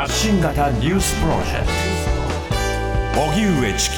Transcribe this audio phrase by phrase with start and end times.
[0.00, 1.66] 発信型ニュースプロジェク
[3.14, 3.20] ト。
[3.20, 3.96] 荻上チキ。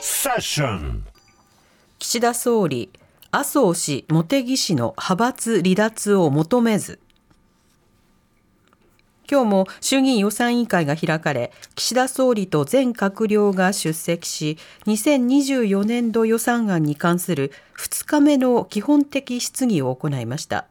[0.00, 1.04] セッション。
[1.98, 2.88] 岸田総理
[3.30, 6.98] 麻生氏茂木氏の派閥離脱を求めず。
[9.30, 14.56] 今日も衆議院予算委員会が開かれ岸田総理と全閣僚が出席し
[14.86, 20.68] 2024年度予算案に関する2日目の基本的質疑を行いました。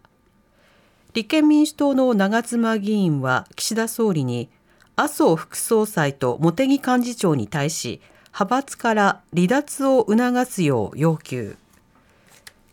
[1.16, 4.50] 立憲民主党の長妻議員は岸田総理に
[4.98, 8.02] 麻生副総裁と茂木幹事長に対し
[8.34, 11.56] 派閥から離脱を促すよう要求。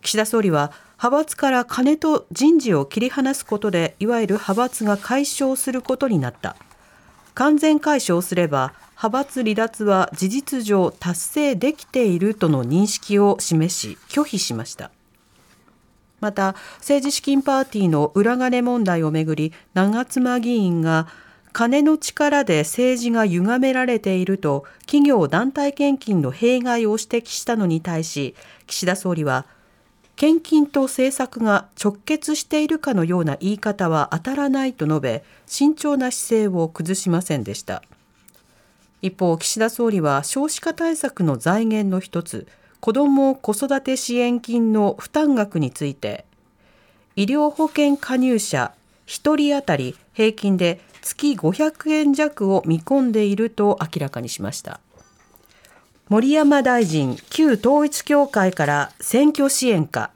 [0.00, 6.56] 岸田総理は派閥から金と人事を切り離すことでいわゆる派閥が解消することになった。
[7.34, 14.90] 完全解消すれば派閥離脱は事実上達成できているとの認識を示し拒否しました。
[16.22, 21.08] また政治資金パーティーの裏金問題をめぐり長妻議員が
[21.52, 28.36] 金の力で政治が歪められていると企業団体献金の弊害を指摘したのに対し
[28.68, 29.44] 岸田総理は
[30.14, 37.82] 献金と政策が直結しているかのような言い方は当たらないと述べ慎重な姿勢を崩しませんでした。
[39.00, 42.46] 一方岸田総理は少子化対策の財源の一つ
[42.82, 46.24] 子ども子育て支援金の負担額について
[47.14, 48.72] 医療保険加入者
[49.06, 54.80] 1人当たり平均で月500円弱を見込んでいると明らかにしました。
[56.08, 60.10] 森山大臣旧統一協会から選挙支援か。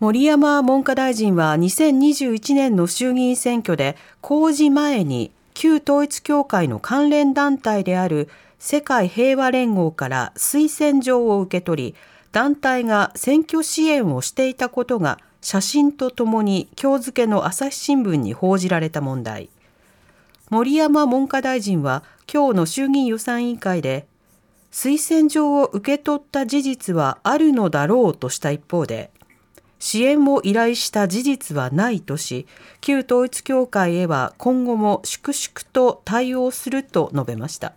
[0.00, 8.28] 森山文科大臣は2021年の衆議院選挙で公示前に旧統一協会の関連団体である
[8.64, 11.94] 世界平和連合から推薦状を受け取り
[12.30, 19.50] 団体が選挙支援をしていたことが写真とともに今日付けの朝日新聞に報じられた問題。
[20.48, 24.06] 森山文科大臣は今日の衆議院予算委員会で
[24.70, 29.10] 推薦状を受け取った事実はあるのだろうとした一方で
[29.80, 32.46] 支援を依頼した事実はないとし
[32.80, 37.72] 旧統一教会へは今後も粛々と対応すると述べました。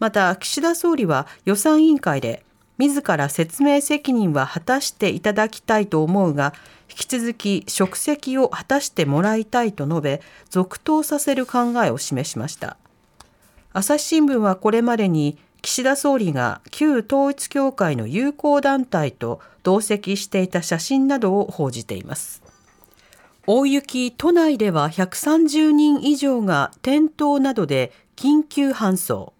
[0.00, 2.42] また岸田総理は予算委員会で
[2.78, 6.54] 自ら説明責任は果たしていただきたいと思うが
[6.88, 12.78] 引き続き職責を果たしてもらいたいと述べ続投させる考えを示しました。
[13.72, 22.42] 朝日新聞はこれまでに岸田総理が旧統一教会の友好団体と同席していた写真などを報じています。
[23.46, 29.34] 大雪都内では130人以上が転倒などで緊急搬送。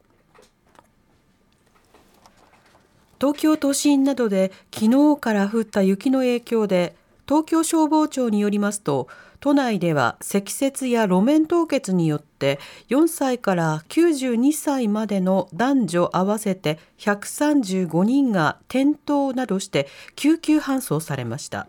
[3.20, 6.97] 東京都心などで昨日から降った雪の影響で
[7.28, 9.08] 東京消防庁によりますと
[9.41, 12.58] 都内では積雪や路面凍結によって
[12.88, 21.66] 4歳から92歳までの男女合わせて135人が転倒などして救急搬送されました。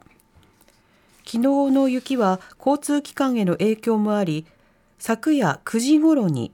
[1.26, 1.40] 昨日
[1.72, 4.46] の雪は交通機関への影響もあり
[5.00, 6.52] 昨夜9時ごろに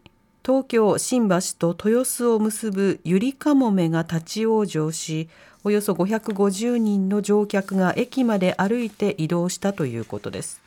[0.47, 5.27] 東京新橋と豊洲を結ぶゆりかもめが立ち往生し
[5.65, 10.61] およそ550人の乗客が駅まで歩いて移動したということです。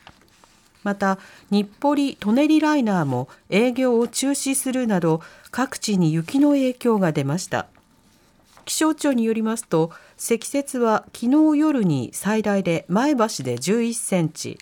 [0.83, 1.17] また
[1.49, 5.19] 日暮里・舎人ライナーも営業を中止するなど
[5.49, 7.65] 各地に雪の影響が出ました。
[8.65, 14.59] 気象庁によりますと積雪は昨日夜に最大で前橋で11センチ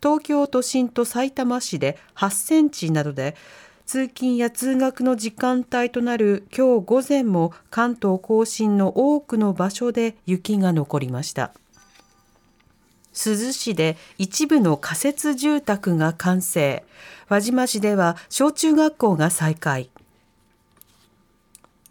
[0.00, 3.34] 東京都心とさいたま市で8センチなどで
[3.90, 11.52] 通勤や通学の時間帯となる今日午前も関東甲信の多くの場所で雪が残りました。
[13.12, 16.84] 珠洲市で一部の仮設住宅が完成。
[17.28, 19.90] 輪島市では小中学校が再開。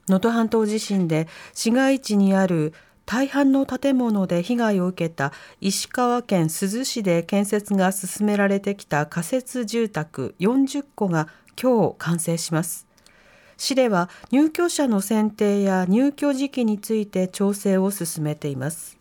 [0.07, 2.73] 能登半島地震で市街地にある
[3.05, 11.27] 大半の建物で被害を受けた石川県珠洲市で建設が進められてきた仮設住宅40戸が
[11.61, 12.87] 今日完成します。
[13.57, 18.97] 市では入居者の選定や入居時期について調整を進めています。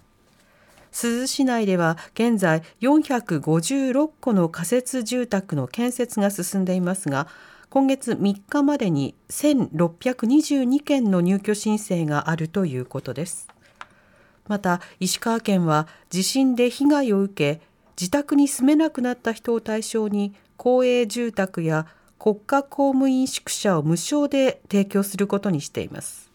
[0.90, 7.28] 珠洲市内では現在456戸の仮設住宅の建設が進んでいますが
[7.70, 13.48] 今月3日までに1622件の入居申請があるということです。
[14.48, 17.60] また石川県は地震で被害を受け
[18.00, 21.86] 自宅に住めなくなった人を対象に公営住宅や
[22.18, 26.30] 国家公務員宿舎を無償で提供することにしています。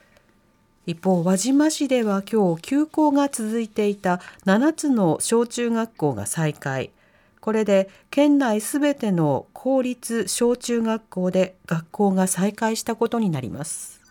[0.85, 6.91] 一方輪島市では今日休校が続いていた7つの小中学校が再開。
[7.39, 14.01] これで県内すべての公立小中学校で学校が再開したことになります。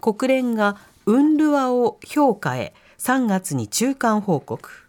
[0.00, 0.76] 国連が
[1.06, 2.74] ウンルワを評価へ。
[2.98, 4.85] 3月に中間報告。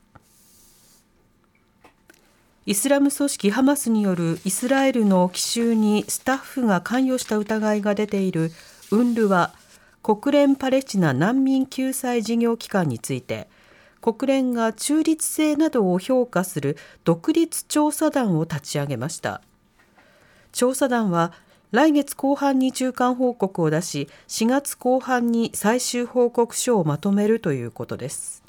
[2.68, 8.52] イスラム組織ハマスによるイスラエルの奇襲にスタッフが関与した疑いが出ている
[8.92, 9.54] ウンルワ
[10.04, 13.48] 国連パレスチナ難民救済事業機関について
[14.02, 16.76] 国連が中立性などを評価する
[17.06, 19.42] 独立調査団を立ち上げました。
[20.52, 21.32] 調査団は
[21.72, 28.47] 来月後半に中間報告を出し4月後半に最終報告書をまとめるということです。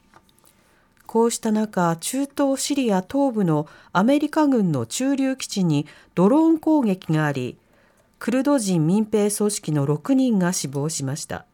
[1.08, 7.56] こうした中中東シリア東部のアメリカ軍の駐留基地にドローン攻撃があり
[8.18, 11.46] クルド人民兵組織の6人が死亡しました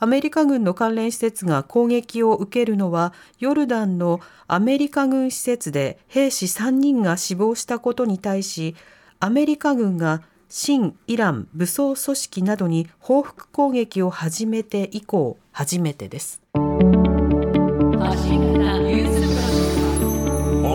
[0.00, 4.18] アメリカ軍の関連施設が攻撃を受けるのはヨルダンの
[4.48, 8.74] アメリカ軍施設で兵士3人が死亡したことに対し
[9.20, 16.42] アメリカ軍が新イラン武装組織などに報復攻撃を始めて以降初めてです。